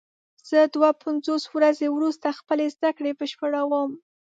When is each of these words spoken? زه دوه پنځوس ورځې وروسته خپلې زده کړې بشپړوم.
زه 0.49 0.59
دوه 0.75 0.89
پنځوس 1.03 1.43
ورځې 1.55 1.87
وروسته 1.91 2.27
خپلې 2.39 2.65
زده 2.75 2.91
کړې 2.97 3.11
بشپړوم. 3.19 3.89